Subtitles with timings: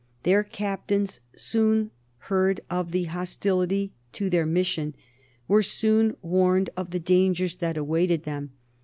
[0.23, 4.95] Their captains soon heard of the hostility to their mission,
[5.47, 8.51] were soon warned of the dangers that awaited them.